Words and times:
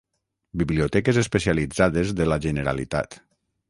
Biblioteques 0.61 1.21
especialitzades 1.25 2.17
de 2.23 2.31
la 2.35 2.43
Generalitat. 2.51 3.25